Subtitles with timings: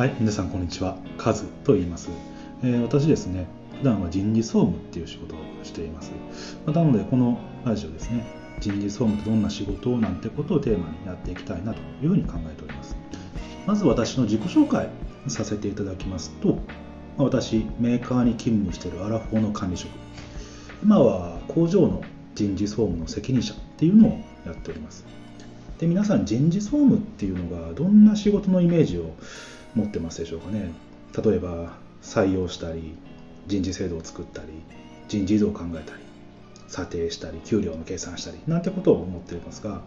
[0.00, 0.96] はい、皆さんこんにちは。
[1.18, 2.08] カズと言います。
[2.62, 3.46] えー、私ですね、
[3.80, 6.10] 普段は人事総務っていう仕事をしています。
[6.64, 8.24] まなので、このラジオですね、
[8.60, 12.96] 人事総務ってどんな仕事なんてことをテーマにやっていきたいなというふうに考えております。
[13.66, 14.88] まず私の自己紹介
[15.28, 16.56] させていただきますと
[17.18, 19.90] ま、私、メーカーに勤務しているアラフォーの管理職。
[20.82, 22.02] 今は工場の
[22.34, 24.10] 人事総務の責任者っていうのを
[24.46, 25.04] やっております。
[25.78, 29.14] で皆さん人事総務っていうのがどんな仕事のイメージを
[29.74, 30.70] 持ってますでしょうかね。
[31.24, 32.94] 例えば採用したり
[33.46, 34.48] 人事制度を作ったり
[35.08, 36.02] 人事異動を考えたり
[36.68, 39.82] 査定したり給料の計算したりなんてことを思っていますが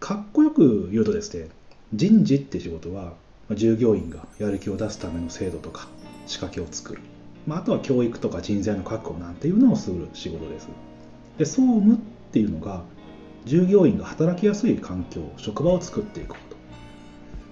[0.00, 1.48] かっこよく言うとですね
[1.92, 3.12] 人事って仕事は
[3.52, 5.88] 従業員がやる気を出すための制度とか
[6.26, 7.02] 仕掛けを作る、
[7.46, 10.68] まあ、あとは教育とか人材の確保なんていうのをする仕事です。
[11.38, 11.98] で総務っ
[12.32, 12.82] ていうのが
[13.46, 16.28] 従業員が働きやすい環境職場を作っていく。
[16.28, 16.47] こと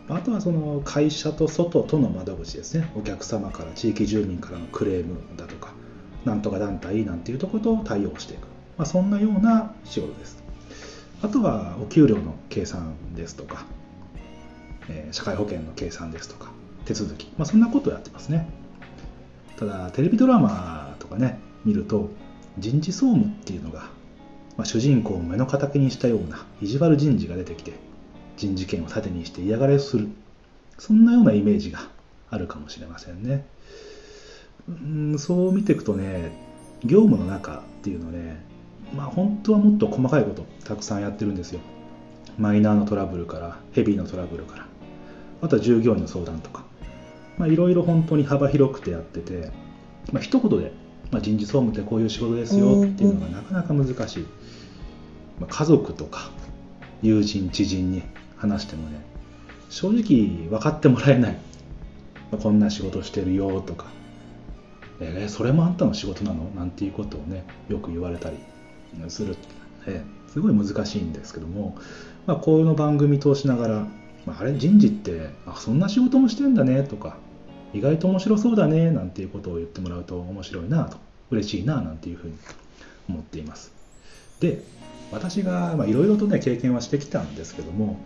[0.08, 2.90] あとはその会社と外との窓口ですね。
[2.94, 5.72] お客様から地域住民からのクレームだとか
[6.24, 8.46] なんとか団体なんていうところと対応していく、
[8.78, 10.42] まあ、そんなような仕事です。
[11.22, 13.64] あとはお給料の計算ですとか、
[14.88, 16.50] えー、社会保険の計算ですとか
[16.84, 18.48] 手続き、まあ、そんなことをやってますね。
[19.56, 22.10] ただテレビドラマとかね見ると
[22.58, 23.88] 人事総務っていうのが
[24.56, 27.72] まあ、主人公を目の敵にしたような意地悪人事が出てきて
[28.36, 30.08] 人事権を盾にして嫌がられをする。
[30.78, 31.80] そんなようなイメージが
[32.30, 33.46] あるかもしれませんね。
[34.68, 36.32] うんそう見ていくとね
[36.84, 38.42] 業務の中っていうのね
[38.94, 41.60] まあ本当はもっと細かいことたくさんやってるんですよ。
[42.38, 44.66] マイナーのトラブルからヘビーのトラブルから
[45.40, 46.64] あとは従業員の相談とか。
[47.38, 49.50] いろいろ本当に幅広くてやってて、
[50.10, 50.72] まあ、一言で
[51.10, 54.26] まあ、人事総務ってこういう仕事ですよっていうのがなかなか難しい、
[55.40, 56.30] まあ、家族とか
[57.02, 58.02] 友人知人に
[58.36, 59.00] 話してもね
[59.68, 61.36] 正直分かってもらえない、
[62.40, 63.86] こんな仕事してるよとか。
[64.98, 66.44] えー、それもあんたの仕事なの？
[66.56, 68.36] なんていうことをねよく言われたり
[69.08, 69.36] する、
[69.86, 71.76] えー、すごい難しいんですけども、
[72.26, 73.86] まあ、こういうの番組通しながら、
[74.24, 77.18] まあ、あれ人事ってあそんな仕事もしてんだねとか
[77.74, 80.96] 意外と面白そうだねなんていうことを言ってもらうと面白いなと。
[81.30, 82.34] 嬉しいななんていうふうに
[83.08, 83.72] 思っています。
[84.40, 84.62] で
[85.12, 87.98] 私がいろいろとね経験はしてきたんですけども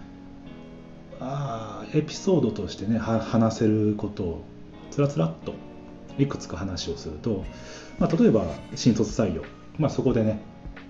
[1.21, 4.45] あエピソードとしてね話せることを
[4.91, 5.55] つらつらっと
[6.19, 7.45] いくつか話をすると、
[7.99, 8.45] まあ、例えば
[8.75, 9.43] 新卒採用、
[9.79, 10.41] まあ、そこでね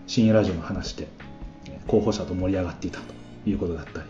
[0.07, 1.09] 深夜ラジオの話して
[1.87, 3.05] 候補者と盛り上がっていたと
[3.49, 4.09] いうことだったり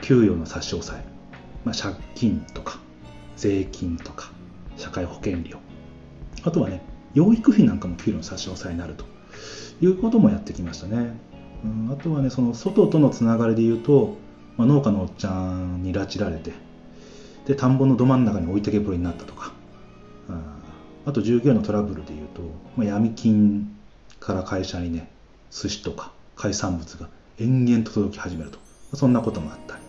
[0.00, 1.04] 給与の差し押さえ、
[1.64, 2.78] まあ、借金とか
[3.36, 4.30] 税金とか
[4.76, 5.58] 社会保険料。
[6.42, 6.82] あとはね
[7.14, 9.10] 養育費なんかも給料の差し押さえになると。
[9.82, 11.18] いうこともやってきましたね、
[11.64, 14.16] うん、あとはねその外とのつながりで言うと、
[14.60, 16.52] まあ、農家のおっちゃんに拉致られて
[17.46, 19.54] で田んぼのど真ん中に置いてけぼりになったとか、
[20.28, 20.42] うん、
[21.06, 22.42] あと従業員のトラブルで言うと、
[22.76, 23.74] まあ、闇金
[24.20, 25.10] から会社にね
[25.50, 28.58] 寿司とか海産物が延々と届き始めると。
[28.92, 29.82] そんなこともあったり。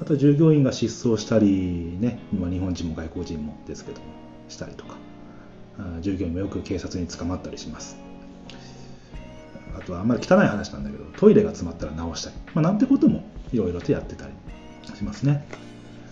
[0.00, 4.06] あと従業員が失踪したりね、まあ、日本人も外国人もですけども
[4.48, 4.94] したりとか。
[6.00, 8.03] 従業員もよく警察に捕まったりします。
[9.78, 14.32] あとはあんまり汚い話なんだけどトイレが詰まったら直したり、まあ、なんてこともいろいろとやってたり
[14.96, 15.46] しますね。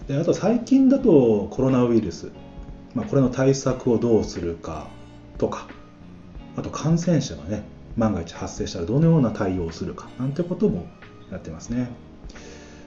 [0.08, 2.32] であと最近だとコロナウイルス、
[2.94, 4.88] まあ、これの対策をどうするか
[5.38, 5.68] とか。
[6.56, 7.62] あと感染者がね
[7.96, 10.08] 万が一発生したらどのような対応をするか。
[10.18, 10.86] なんてことも
[11.30, 11.88] やってますね。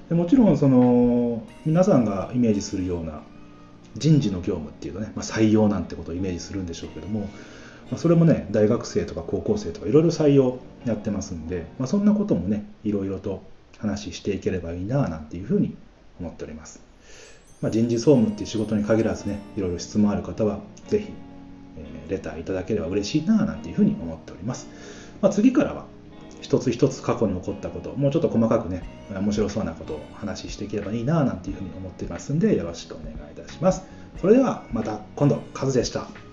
[0.10, 3.24] でもちろんその皆さんがイメージするような
[3.96, 7.28] 人事の業務っていうとね、まあ、採用なんてことをイメージするんでしょうけども、
[7.92, 13.44] まあ、それもね大学生とか高校生とかいろいろ採用やってますんで、まあ、そんなこともねいろいろと
[13.78, 15.76] 話していければいいななんていうふうに
[16.20, 16.82] 思っております、
[17.62, 21.12] まあ、人事総務っていう仕事に限らずねいろいろ質問ある方はぜひ、
[21.78, 24.68] えー、レターいただければ嬉しいななんていうふうに思っております、
[25.22, 25.86] まあ、次からは
[26.42, 33.84] 一つ一つ過去に起こったこともうちょっと細かくね面白そうなことを話していければいいななんていうふうに思っていますんでよろしくお願いいたします。
[34.22, 36.25] それではまた今度カズでした。